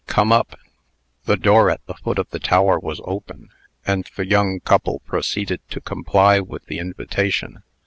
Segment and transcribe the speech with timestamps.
[0.07, 0.57] Come up."
[1.25, 3.49] The door at the foot of the tower was open,
[3.85, 7.61] and the young couple proceeded to comply with the invitation.